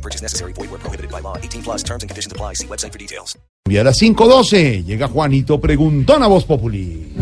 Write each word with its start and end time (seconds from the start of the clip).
No 0.00 0.02
purchase 0.02 0.22
necessary. 0.22 0.52
Void 0.54 0.70
where 0.70 0.80
prohibited 0.80 1.10
by 1.10 1.20
law. 1.20 1.36
18 1.36 1.62
plus 1.62 1.82
terms 1.82 2.02
and 2.02 2.08
conditions 2.08 2.32
apply. 2.32 2.54
See 2.54 2.66
website 2.66 2.92
for 2.92 2.98
details. 2.98 3.36
Y 3.68 3.76
a 3.76 3.84
las 3.84 4.00
5.12 4.00 4.84
llega 4.84 5.08
Juanito 5.08 5.60
Preguntón 5.60 6.22
a 6.22 6.26
Voz 6.26 6.44
Populi. 6.44 7.12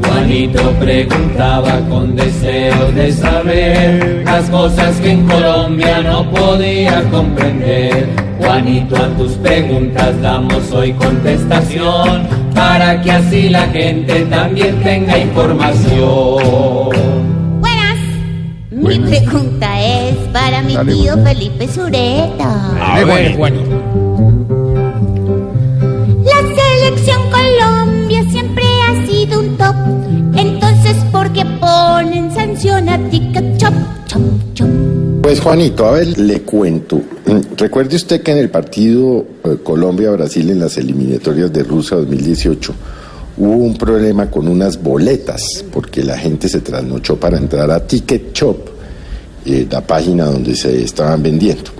Juanito 0.00 0.72
preguntaba 0.78 1.80
con 1.88 2.14
deseo 2.14 2.92
de 2.92 3.12
saber 3.12 4.22
las 4.24 4.48
cosas 4.48 5.00
que 5.00 5.10
en 5.10 5.26
Colombia 5.26 6.00
no 6.02 6.30
podía 6.30 7.02
comprender. 7.10 8.08
Juanito, 8.38 8.96
a 8.96 9.08
tus 9.16 9.32
preguntas 9.32 10.20
damos 10.22 10.70
hoy 10.70 10.92
contestación 10.92 12.28
para 12.54 13.02
que 13.02 13.10
así 13.10 13.48
la 13.48 13.66
gente 13.68 14.24
también 14.26 14.80
tenga 14.82 15.18
información. 15.18 16.92
Mi 18.82 18.98
pregunta 18.98 19.80
es 19.80 20.16
para 20.32 20.60
mi 20.62 20.74
Dale, 20.74 20.92
tío. 20.92 21.14
Felipe 21.24 21.68
Sureta. 21.68 22.94
A 22.94 23.04
ver, 23.04 23.36
Juanito. 23.36 23.80
La 26.24 26.40
selección 26.56 27.20
Colombia 27.30 28.24
siempre 28.30 28.64
ha 28.64 29.06
sido 29.06 29.40
un 29.40 29.56
top. 29.56 29.74
Entonces, 30.36 30.96
¿por 31.12 31.32
qué 31.32 31.44
ponen 31.60 32.32
sanción 32.34 32.88
a 32.88 32.98
Ticket 33.08 33.56
Chop? 33.58 33.72
Chop, 34.06 34.22
chop. 34.54 34.68
Pues 35.22 35.40
Juanito, 35.40 35.86
a 35.86 35.92
ver, 35.92 36.18
le 36.18 36.42
cuento. 36.42 36.96
Mm, 36.96 37.56
Recuerde 37.56 37.94
usted 37.96 38.20
que 38.22 38.32
en 38.32 38.38
el 38.38 38.50
partido 38.50 39.24
eh, 39.44 39.58
Colombia-Brasil 39.62 40.50
en 40.50 40.58
las 40.58 40.76
eliminatorias 40.76 41.52
de 41.52 41.62
Rusia 41.62 41.96
2018 41.98 42.74
hubo 43.38 43.64
un 43.64 43.76
problema 43.76 44.28
con 44.30 44.48
unas 44.48 44.82
boletas, 44.82 45.64
porque 45.72 46.02
la 46.02 46.18
gente 46.18 46.48
se 46.48 46.60
trasnochó 46.60 47.16
para 47.18 47.38
entrar 47.38 47.70
a 47.70 47.86
Ticket 47.86 48.34
Shop, 48.34 48.56
eh, 49.44 49.66
la 49.70 49.80
página 49.80 50.26
donde 50.26 50.54
se 50.54 50.82
estaban 50.82 51.22
vendiendo. 51.22 51.70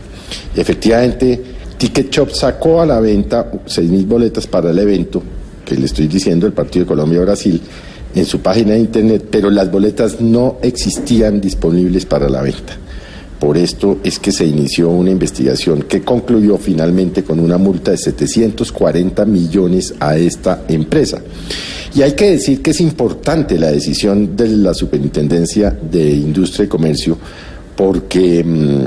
Efectivamente, 0.55 1.41
Ticket 1.79 2.11
Shop 2.11 2.31
sacó 2.31 2.81
a 2.81 2.87
la 2.87 3.01
venta 3.01 3.51
6.000 3.51 4.07
boletas 4.07 4.47
para 4.47 4.71
el 4.71 4.79
evento, 4.79 5.23
que 5.65 5.77
le 5.77 5.87
estoy 5.87 6.07
diciendo, 6.07 6.47
el 6.47 6.53
partido 6.53 6.85
de 6.85 6.89
Colombia-Brasil, 6.89 7.61
en 8.15 8.27
su 8.27 8.41
página 8.41 8.73
de 8.73 8.81
internet, 8.81 9.27
pero 9.31 9.51
las 9.51 9.71
boletas 9.71 10.21
no 10.21 10.59
existían 10.63 11.41
disponibles 11.41 12.05
para 12.07 12.29
la 12.29 12.43
venta. 12.43 12.77
Por 13.43 13.59
esto 13.59 13.99
es 14.05 14.21
que 14.21 14.31
se 14.31 14.47
inició 14.47 14.89
una 14.91 15.11
investigación 15.11 15.83
que 15.83 16.03
concluyó 16.03 16.59
finalmente 16.59 17.25
con 17.25 17.41
una 17.41 17.59
multa 17.59 17.91
de 17.91 17.97
740 17.97 19.25
millones 19.25 19.95
a 19.99 20.17
esta 20.17 20.63
empresa. 20.69 21.21
Y 21.93 22.03
hay 22.03 22.13
que 22.13 22.31
decir 22.31 22.63
que 22.63 22.71
es 22.71 22.81
importante 22.81 23.59
la 23.59 23.73
decisión 23.73 24.37
de 24.37 24.47
la 24.47 24.73
Superintendencia 24.75 25.71
de 25.73 26.09
Industria 26.09 26.67
y 26.67 26.69
Comercio 26.69 27.19
porque 27.75 28.45
mm, 28.45 28.85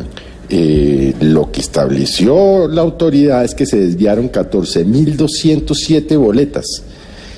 eh, 0.47 1.14
lo 1.19 1.52
que 1.52 1.59
estableció 1.59 2.69
la 2.69 2.81
autoridad 2.81 3.44
es 3.44 3.56
que 3.56 3.66
se 3.66 3.78
desviaron 3.78 4.31
14.207 4.31 6.17
boletas. 6.17 6.81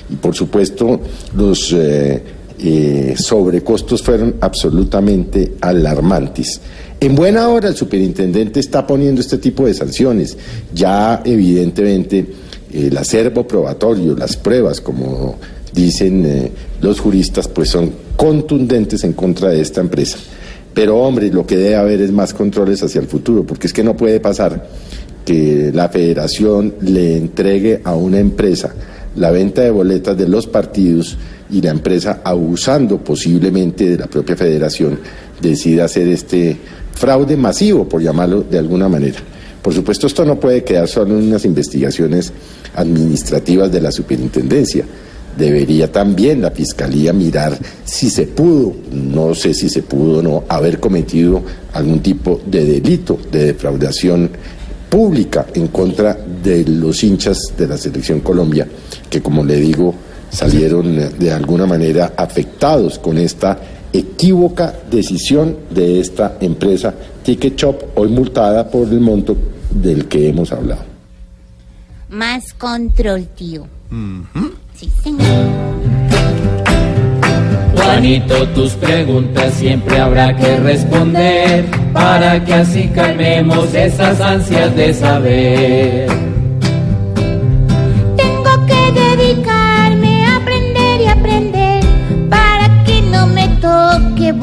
Y 0.08 0.14
por 0.14 0.36
supuesto, 0.36 1.00
los 1.34 1.72
eh, 1.72 2.22
eh, 2.60 3.14
sobrecostos 3.18 4.02
fueron 4.02 4.36
absolutamente 4.40 5.54
alarmantes. 5.60 6.60
En 7.00 7.14
buena 7.14 7.48
hora 7.48 7.68
el 7.68 7.76
superintendente 7.76 8.58
está 8.58 8.86
poniendo 8.86 9.20
este 9.20 9.38
tipo 9.38 9.66
de 9.66 9.74
sanciones. 9.74 10.36
Ya 10.74 11.22
evidentemente 11.24 12.26
el 12.72 12.96
acervo 12.96 13.46
probatorio, 13.46 14.16
las 14.16 14.36
pruebas, 14.36 14.80
como 14.80 15.36
dicen 15.72 16.26
eh, 16.26 16.52
los 16.80 16.98
juristas, 16.98 17.46
pues 17.46 17.68
son 17.68 17.92
contundentes 18.16 19.04
en 19.04 19.12
contra 19.12 19.50
de 19.50 19.60
esta 19.60 19.80
empresa. 19.80 20.18
Pero 20.74 20.98
hombre, 20.98 21.30
lo 21.30 21.46
que 21.46 21.56
debe 21.56 21.76
haber 21.76 22.00
es 22.00 22.10
más 22.10 22.34
controles 22.34 22.82
hacia 22.82 23.00
el 23.00 23.06
futuro, 23.06 23.44
porque 23.44 23.68
es 23.68 23.72
que 23.72 23.84
no 23.84 23.96
puede 23.96 24.18
pasar 24.18 24.68
que 25.24 25.70
la 25.72 25.88
federación 25.88 26.74
le 26.80 27.16
entregue 27.16 27.80
a 27.84 27.94
una 27.94 28.18
empresa 28.18 28.74
la 29.14 29.30
venta 29.30 29.62
de 29.62 29.70
boletas 29.70 30.16
de 30.16 30.28
los 30.28 30.46
partidos 30.46 31.16
y 31.50 31.60
la 31.62 31.70
empresa, 31.70 32.20
abusando 32.24 32.98
posiblemente 32.98 33.90
de 33.90 33.98
la 33.98 34.06
propia 34.06 34.36
federación, 34.36 34.98
decida 35.40 35.84
hacer 35.84 36.08
este 36.08 36.56
fraude 36.92 37.36
masivo, 37.36 37.88
por 37.88 38.02
llamarlo 38.02 38.42
de 38.42 38.58
alguna 38.58 38.88
manera. 38.88 39.18
Por 39.62 39.74
supuesto, 39.74 40.06
esto 40.06 40.24
no 40.24 40.38
puede 40.38 40.64
quedar 40.64 40.88
solo 40.88 41.18
en 41.18 41.28
unas 41.28 41.44
investigaciones 41.44 42.32
administrativas 42.74 43.70
de 43.70 43.80
la 43.80 43.92
superintendencia. 43.92 44.84
Debería 45.36 45.90
también 45.90 46.42
la 46.42 46.50
fiscalía 46.50 47.12
mirar 47.12 47.56
si 47.84 48.10
se 48.10 48.26
pudo, 48.26 48.74
no 48.92 49.34
sé 49.34 49.54
si 49.54 49.68
se 49.68 49.82
pudo 49.82 50.18
o 50.18 50.22
no, 50.22 50.44
haber 50.48 50.80
cometido 50.80 51.42
algún 51.72 52.00
tipo 52.00 52.40
de 52.44 52.64
delito 52.64 53.18
de 53.30 53.46
defraudación 53.46 54.30
pública 54.88 55.46
en 55.54 55.68
contra 55.68 56.18
de 56.42 56.64
los 56.64 57.04
hinchas 57.04 57.38
de 57.56 57.68
la 57.68 57.76
selección 57.76 58.20
Colombia, 58.20 58.66
que 59.08 59.20
como 59.20 59.44
le 59.44 59.56
digo, 59.56 59.94
salieron 60.30 61.18
de 61.18 61.32
alguna 61.32 61.66
manera 61.66 62.12
afectados 62.16 62.98
con 62.98 63.18
esta 63.18 63.58
equívoca 63.92 64.74
decisión 64.90 65.56
de 65.70 66.00
esta 66.00 66.36
empresa 66.40 66.94
Ticket 67.22 67.56
Shop, 67.56 67.82
hoy 67.94 68.08
multada 68.08 68.68
por 68.70 68.88
el 68.88 69.00
monto 69.00 69.36
del 69.70 70.06
que 70.06 70.28
hemos 70.28 70.52
hablado. 70.52 70.82
Más 72.10 72.52
control, 72.54 73.26
tío. 73.34 73.66
Sí, 74.74 74.90
señor. 75.02 75.26
Juanito, 77.74 78.48
tus 78.48 78.72
preguntas 78.72 79.54
siempre 79.54 79.98
habrá 79.98 80.36
que 80.36 80.56
responder 80.56 81.64
para 81.92 82.44
que 82.44 82.54
así 82.54 82.88
calmemos 82.88 83.74
esas 83.74 84.20
ansias 84.20 84.74
de 84.76 84.94
saber. 84.94 86.27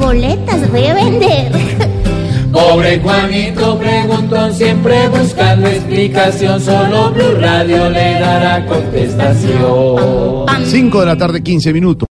Boletas 0.06 0.70
revender. 0.70 1.50
Pobre 2.52 3.00
Juanito 3.00 3.76
preguntón 3.76 4.54
siempre 4.54 5.08
buscando 5.08 5.66
explicación, 5.66 6.60
solo 6.60 7.10
Blue 7.10 7.34
Radio 7.40 7.90
le 7.90 8.12
dará 8.20 8.64
contestación. 8.66 10.46
5 10.64 11.00
de 11.00 11.06
la 11.06 11.16
tarde, 11.16 11.42
15 11.42 11.72
minutos. 11.72 12.04